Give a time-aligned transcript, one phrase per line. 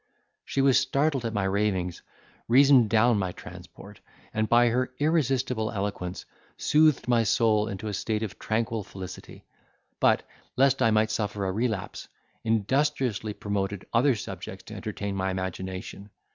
[0.43, 2.01] She was startled at my ravings,
[2.47, 3.99] reasoned down my transport,
[4.33, 6.25] and by her irresistible eloquence,
[6.57, 9.45] soothed my soul into a state of tranquil felicity;
[9.99, 10.23] but,
[10.55, 12.07] lest I might suffer a relapse,
[12.43, 16.09] industriously promoted other subjects to entertain my imagination.